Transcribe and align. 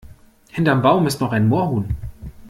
Hinterm 0.49 0.81
Baum 0.81 1.05
ist 1.05 1.21
noch 1.21 1.31
ein 1.31 1.47
Moorhuhn! 1.47 1.95